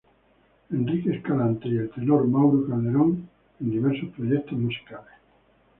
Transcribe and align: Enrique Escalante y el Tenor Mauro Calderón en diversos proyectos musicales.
Enrique 0.73 1.11
Escalante 1.13 1.69
y 1.69 1.77
el 1.77 1.91
Tenor 1.91 2.25
Mauro 2.25 2.67
Calderón 2.67 3.29
en 3.59 3.69
diversos 3.69 4.09
proyectos 4.17 4.57
musicales. 4.57 5.13